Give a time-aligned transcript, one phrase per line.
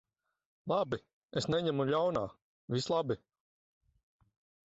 [0.71, 0.97] Labi.
[1.41, 2.23] Es neņemu ļaunā.
[2.77, 3.19] Viss labi.